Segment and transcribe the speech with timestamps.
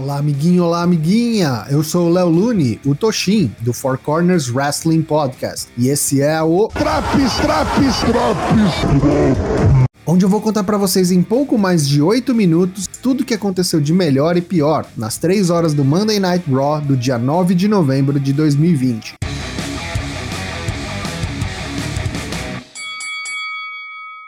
[0.00, 1.66] Olá, amiguinho, olá, amiguinha!
[1.68, 5.66] Eu sou o Léo Lune, o Toshin, do Four Corners Wrestling Podcast.
[5.76, 8.74] E esse é o Traps, Traps, Traps,
[10.06, 13.34] onde eu vou contar para vocês em pouco mais de 8 minutos tudo o que
[13.34, 17.52] aconteceu de melhor e pior nas 3 horas do Monday Night Raw do dia 9
[17.56, 19.14] de novembro de 2020.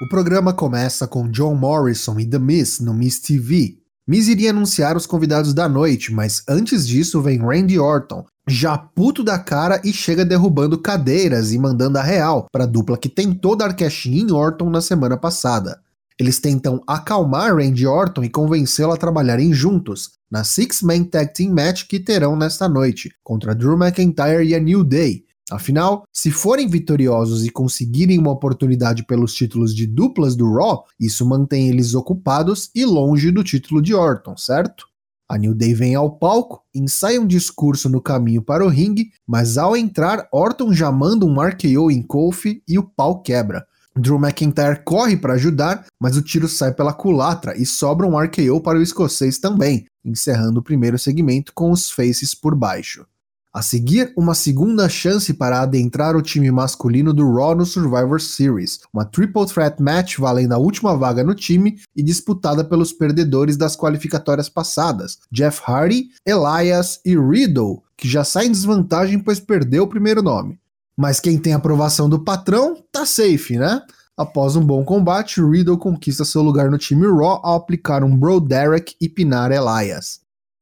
[0.03, 3.80] O programa começa com John Morrison e The Miz no Miz TV,
[4.11, 9.23] Miz iria anunciar os convidados da noite, mas antes disso vem Randy Orton, já puto
[9.23, 13.55] da cara e chega derrubando cadeiras e mandando a real para a dupla que tentou
[13.55, 15.79] dar cash em Orton na semana passada.
[16.19, 21.55] Eles tentam acalmar Randy Orton e convencê-lo a trabalharem juntos na Six Man Tag Team
[21.55, 26.69] Match que terão nesta noite contra Drew McIntyre e a New Day, Afinal, se forem
[26.69, 32.71] vitoriosos e conseguirem uma oportunidade pelos títulos de duplas do Raw, isso mantém eles ocupados
[32.75, 34.87] e longe do título de Orton, certo?
[35.29, 39.57] A New Day vem ao palco, ensaia um discurso no caminho para o ringue, mas
[39.57, 43.65] ao entrar, Orton já manda um RKO em Kofi e o pau quebra.
[43.97, 48.61] Drew McIntyre corre para ajudar, mas o tiro sai pela culatra e sobra um RKO
[48.61, 53.07] para o escocês também, encerrando o primeiro segmento com os faces por baixo.
[53.53, 58.79] A seguir, uma segunda chance para adentrar o time masculino do Raw no Survivor Series,
[58.95, 63.75] uma triple threat match valendo a última vaga no time e disputada pelos perdedores das
[63.75, 69.89] qualificatórias passadas, Jeff Hardy, Elias e Riddle, que já sai em desvantagem pois perdeu o
[69.89, 70.57] primeiro nome.
[70.97, 73.83] Mas quem tem aprovação do patrão tá safe, né?
[74.17, 78.43] Após um bom combate, Riddle conquista seu lugar no time Raw ao aplicar um Bro
[78.43, 80.21] Derek e pinar Elias.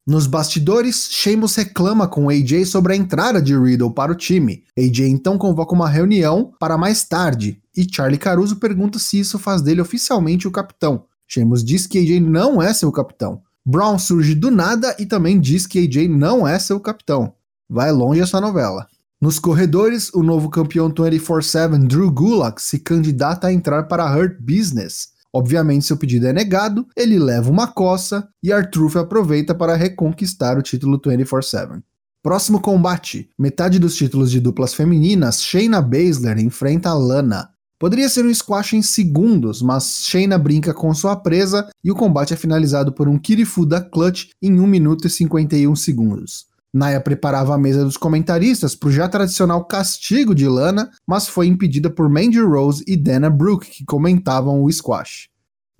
[0.08, 4.64] Nos bastidores, Sheamus reclama com AJ sobre a entrada de Riddle para o time.
[4.74, 9.60] AJ então convoca uma reunião para mais tarde, e Charlie Caruso pergunta se isso faz
[9.60, 11.04] dele oficialmente o capitão.
[11.26, 13.42] Sheamus diz que AJ não é seu capitão.
[13.66, 17.34] Brown surge do nada e também diz que AJ não é seu capitão.
[17.68, 18.86] Vai longe essa novela.
[19.20, 25.08] Nos corredores, o novo campeão 24-7 Drew Gulak se candidata a entrar para Hurt Business.
[25.38, 30.62] Obviamente, seu pedido é negado, ele leva uma coça e Artruth aproveita para reconquistar o
[30.62, 31.80] título 24-7.
[32.20, 37.50] Próximo combate: metade dos títulos de duplas femininas, Shayna Baszler enfrenta Lana.
[37.78, 42.34] Poderia ser um squash em segundos, mas Shayna brinca com sua presa e o combate
[42.34, 46.47] é finalizado por um Kirifuda Clutch em 1 minuto e 51 segundos.
[46.72, 51.46] Naya preparava a mesa dos comentaristas para o já tradicional castigo de Lana, mas foi
[51.46, 55.28] impedida por Mandy Rose e Dana Brooke, que comentavam o squash.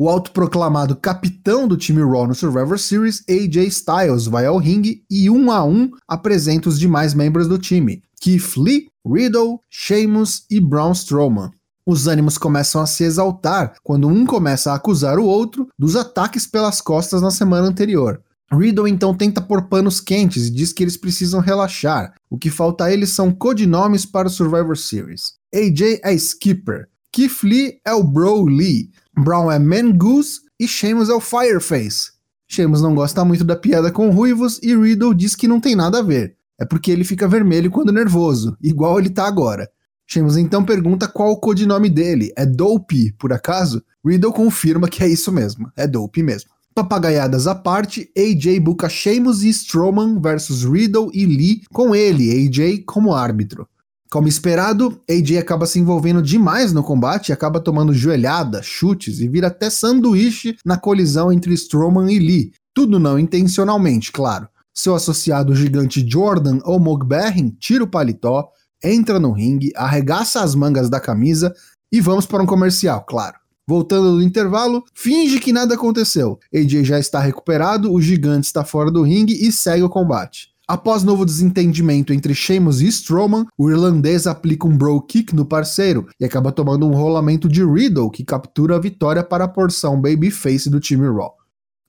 [0.00, 5.28] O autoproclamado capitão do time Raw no Survivor Series, AJ Styles, vai ao ringue e
[5.28, 10.92] um a um apresenta os demais membros do time, Keith Lee, Riddle, Sheamus e Braun
[10.92, 11.50] Strowman.
[11.84, 16.46] Os ânimos começam a se exaltar quando um começa a acusar o outro dos ataques
[16.46, 18.22] pelas costas na semana anterior.
[18.50, 22.14] Riddle então tenta pôr panos quentes e diz que eles precisam relaxar.
[22.30, 25.34] O que falta a eles são codinomes para o Survivor Series.
[25.54, 31.08] AJ é Skipper, Keith Lee é o Bro Lee, Brown é Man Goose e Sheamus
[31.08, 32.12] é o Fireface.
[32.46, 35.98] Sheamus não gosta muito da piada com ruivos e Riddle diz que não tem nada
[35.98, 36.36] a ver.
[36.58, 39.68] É porque ele fica vermelho quando nervoso, igual ele tá agora.
[40.06, 42.32] Sheamus então pergunta qual o codinome dele.
[42.36, 43.82] É Dope, por acaso?
[44.04, 46.50] Riddle confirma que é isso mesmo, é Dope mesmo.
[46.78, 52.84] Papagaiadas à parte, AJ buca Sheamus e Strowman versus Riddle e Lee, com ele, AJ,
[52.86, 53.66] como árbitro.
[54.08, 59.26] Como esperado, AJ acaba se envolvendo demais no combate e acaba tomando joelhada, chutes e
[59.26, 62.52] vira até sanduíche na colisão entre Strowman e Lee.
[62.72, 64.48] Tudo não intencionalmente, claro.
[64.72, 68.50] Seu associado gigante Jordan ou Mogberrin tira o paletó,
[68.84, 71.52] entra no ringue, arregaça as mangas da camisa
[71.90, 73.34] e vamos para um comercial, claro.
[73.68, 76.38] Voltando do intervalo, finge que nada aconteceu.
[76.54, 80.48] AJ já está recuperado, o gigante está fora do ringue e segue o combate.
[80.66, 86.08] Após novo desentendimento entre Sheamus e Strowman, o irlandês aplica um bro kick no parceiro
[86.18, 90.70] e acaba tomando um rolamento de Riddle, que captura a vitória para a porção babyface
[90.70, 91.34] do time Raw.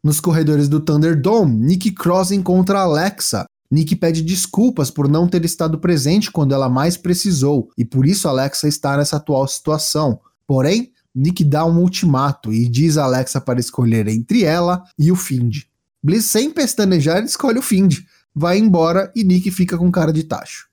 [0.04, 3.46] Nos corredores do Thunderdome, Nick Cross encontra Alexa.
[3.72, 8.28] Nick pede desculpas por não ter estado presente quando ela mais precisou, e por isso
[8.28, 10.20] Alexa está nessa atual situação.
[10.46, 15.18] Porém, Nick dá um ultimato e diz a Alexa para escolher entre ela e o
[15.18, 15.64] Find.
[16.02, 17.98] Bliss, sem pestanejar, escolhe o Find,
[18.34, 20.70] vai embora e Nick fica com cara de tacho.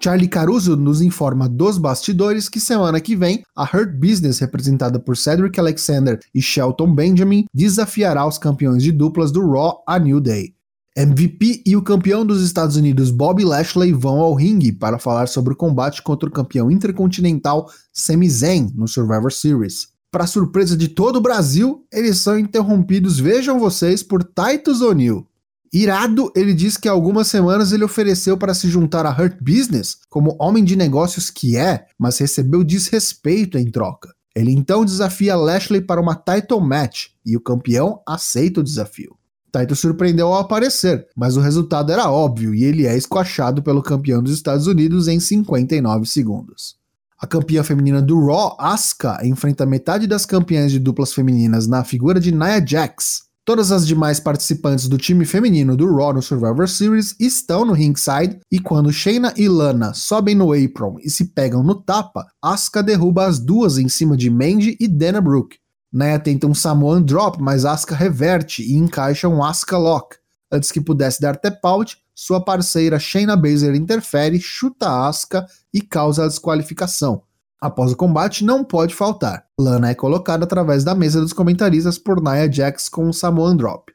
[0.00, 5.16] Charlie Caruso nos informa dos bastidores que semana que vem a Hurt Business, representada por
[5.16, 10.54] Cedric Alexander e Shelton Benjamin, desafiará os campeões de duplas do Raw a New Day.
[11.00, 15.52] MVP e o campeão dos Estados Unidos Bobby Lashley vão ao ringue para falar sobre
[15.52, 19.90] o combate contra o campeão intercontinental Sami Zayn no Survivor Series.
[20.10, 25.24] Para surpresa de todo o Brasil, eles são interrompidos, vejam vocês, por Titus O'Neil.
[25.72, 29.98] Irado, ele diz que há algumas semanas ele ofereceu para se juntar a Hurt Business
[30.10, 34.12] como homem de negócios que é, mas recebeu desrespeito em troca.
[34.34, 39.17] Ele então desafia Lashley para uma title match e o campeão aceita o desafio.
[39.50, 44.22] Taito surpreendeu ao aparecer, mas o resultado era óbvio e ele é esquachado pelo campeão
[44.22, 46.76] dos Estados Unidos em 59 segundos.
[47.20, 52.20] A campeã feminina do Raw, Asuka, enfrenta metade das campeãs de duplas femininas na figura
[52.20, 53.22] de Nia Jax.
[53.44, 58.38] Todas as demais participantes do time feminino do Raw no Survivor Series estão no ringside
[58.52, 63.26] e quando Shayna e Lana sobem no apron e se pegam no tapa, Asuka derruba
[63.26, 65.56] as duas em cima de Mandy e Dana Brooke.
[65.92, 70.16] Nia tenta um Samoan Drop, mas Asuka reverte e encaixa um Asuka Lock.
[70.50, 76.24] Antes que pudesse dar tap out, sua parceira Shayna Baszler interfere, chuta Asuka e causa
[76.24, 77.22] a desqualificação.
[77.60, 79.44] Após o combate, não pode faltar.
[79.58, 83.92] Lana é colocada através da mesa dos comentaristas por Nia Jax com um Samoan Drop.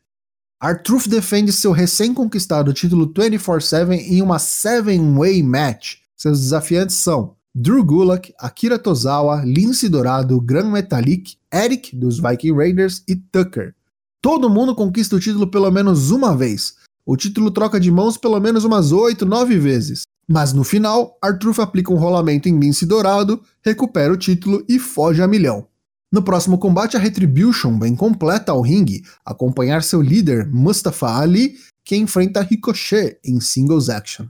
[0.62, 5.98] R-Truth defende seu recém-conquistado título 24-7 em uma 7-way match.
[6.16, 13.04] Seus desafiantes são Drew Gulak, Akira Tozawa, Lince Dourado, Gran Metalik, Eric, dos Viking Raiders
[13.08, 13.76] e Tucker.
[14.22, 18.40] Todo mundo conquista o título pelo menos uma vez, o título troca de mãos pelo
[18.40, 20.04] menos umas 8, 9 vezes.
[20.28, 25.22] Mas no final, Arthur aplica um rolamento em Lince Dourado, recupera o título e foge
[25.22, 25.68] a milhão.
[26.12, 31.98] No próximo combate, a Retribution vem completa ao ringue, acompanhar seu líder, Mustafa Ali, que
[31.98, 34.28] enfrenta Ricochet em singles action.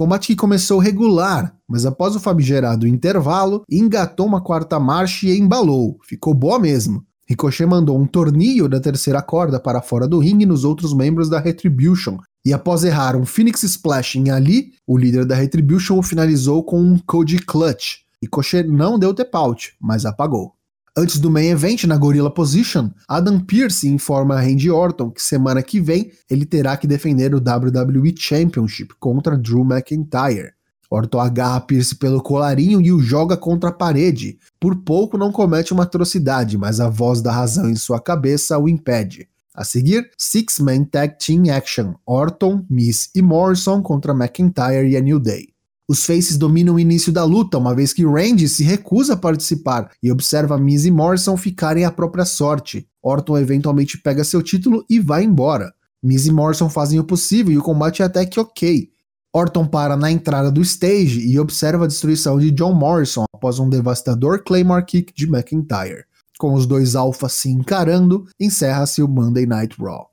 [0.00, 5.98] Combate que começou regular, mas após o famigerado intervalo, engatou uma quarta marcha e embalou.
[6.02, 7.04] Ficou boa mesmo.
[7.28, 11.38] Ricochet mandou um tornilho da terceira corda para fora do ringue nos outros membros da
[11.38, 16.64] Retribution, e após errar um Phoenix Splash em Ali, o líder da Retribution o finalizou
[16.64, 17.98] com um Cody Clutch.
[18.22, 20.54] Ricochet não deu tap out, mas apagou.
[21.00, 25.62] Antes do main event na Gorilla Position, Adam Pearce informa a Randy Orton que semana
[25.62, 30.52] que vem ele terá que defender o WWE Championship contra Drew McIntyre.
[30.90, 34.36] Orton agarra Pierce pelo colarinho e o joga contra a parede.
[34.60, 38.68] Por pouco não comete uma atrocidade, mas a voz da razão em sua cabeça o
[38.68, 39.26] impede.
[39.54, 45.00] A seguir, Six Man Tag Team Action: Orton, Miss e Morrison contra McIntyre e a
[45.00, 45.48] New Day.
[45.90, 49.90] Os Faces dominam o início da luta, uma vez que Randy se recusa a participar
[50.00, 52.86] e observa Miz e Morrison ficarem à própria sorte.
[53.02, 55.74] Orton eventualmente pega seu título e vai embora.
[56.00, 58.88] Miz e Morrison fazem o possível e o combate é até que ok,
[59.34, 63.68] Orton para na entrada do stage e observa a destruição de John Morrison após um
[63.68, 66.04] devastador Claymore Kick de McIntyre.
[66.38, 70.06] Com os dois alfas se encarando, encerra-se o Monday Night Raw.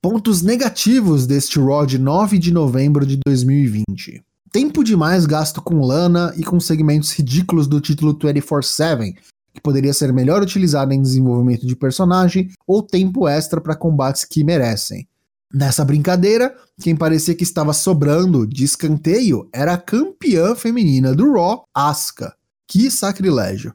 [0.00, 4.22] Pontos negativos deste Raw de 9 de novembro de 2020.
[4.52, 9.14] Tempo demais gasto com lana e com segmentos ridículos do título 24-7,
[9.54, 14.42] que poderia ser melhor utilizado em desenvolvimento de personagem ou tempo extra para combates que
[14.42, 15.06] merecem.
[15.54, 21.64] Nessa brincadeira, quem parecia que estava sobrando de escanteio era a campeã feminina do Raw,
[21.72, 22.34] Asuka.
[22.66, 23.72] Que sacrilégio.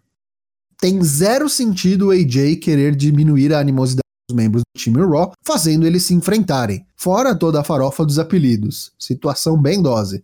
[0.77, 5.86] Tem zero sentido o AJ querer diminuir a animosidade dos membros do time Raw, fazendo
[5.86, 8.92] eles se enfrentarem, fora toda a farofa dos apelidos.
[9.00, 10.24] Situação bem dose.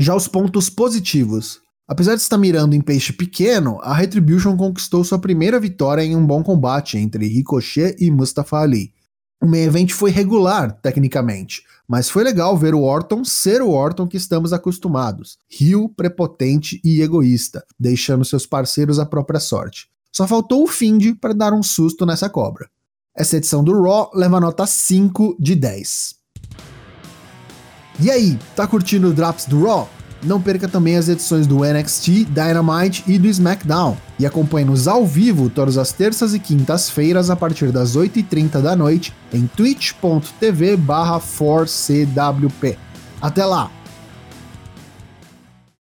[0.00, 1.60] Já os pontos positivos.
[1.86, 6.26] Apesar de estar mirando em peixe pequeno, a Retribution conquistou sua primeira vitória em um
[6.26, 8.92] bom combate entre Ricochet e Mustafa Ali
[9.42, 14.06] o main event foi regular, tecnicamente, mas foi legal ver o Orton ser o Orton
[14.06, 15.38] que estamos acostumados.
[15.50, 19.88] Rio, prepotente e egoísta, deixando seus parceiros à própria sorte.
[20.12, 22.68] Só faltou o Find para dar um susto nessa cobra.
[23.16, 26.16] Essa edição do Raw leva nota 5 de 10.
[28.00, 29.88] E aí, tá curtindo o Drops do Raw?
[30.22, 33.96] Não perca também as edições do NXT, Dynamite e do SmackDown.
[34.18, 39.14] E acompanhe-nos ao vivo todas as terças e quintas-feiras a partir das 8h30 da noite
[39.32, 42.76] em twitch.tv 4CWP.
[43.20, 43.70] Até lá!